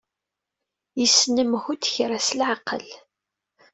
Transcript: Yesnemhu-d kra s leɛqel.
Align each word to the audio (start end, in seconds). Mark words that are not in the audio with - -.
Yesnemhu-d 0.99 1.83
kra 1.93 2.17
s 2.27 2.29
leɛqel. 2.39 2.85